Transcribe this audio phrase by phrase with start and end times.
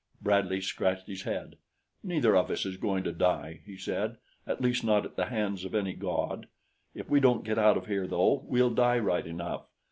[0.19, 1.57] Bradley scratched his head.
[2.03, 5.63] "Neither of us is going to die," he said; "at least not at the hands
[5.63, 6.47] of any god.
[6.95, 9.67] If we don't get out of here though, we'll die right enough.